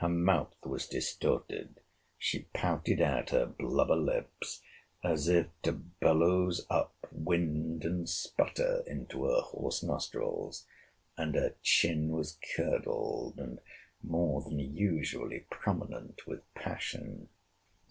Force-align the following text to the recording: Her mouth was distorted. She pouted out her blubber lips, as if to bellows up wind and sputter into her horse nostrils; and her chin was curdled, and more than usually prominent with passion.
Her 0.00 0.10
mouth 0.10 0.52
was 0.62 0.86
distorted. 0.86 1.80
She 2.18 2.40
pouted 2.52 3.00
out 3.00 3.30
her 3.30 3.46
blubber 3.46 3.96
lips, 3.96 4.60
as 5.02 5.26
if 5.26 5.46
to 5.62 5.72
bellows 5.72 6.66
up 6.68 6.94
wind 7.10 7.84
and 7.86 8.06
sputter 8.06 8.84
into 8.86 9.24
her 9.24 9.40
horse 9.40 9.82
nostrils; 9.82 10.66
and 11.16 11.34
her 11.34 11.54
chin 11.62 12.10
was 12.10 12.38
curdled, 12.54 13.38
and 13.38 13.58
more 14.02 14.42
than 14.42 14.58
usually 14.58 15.46
prominent 15.50 16.26
with 16.26 16.42
passion. 16.52 17.30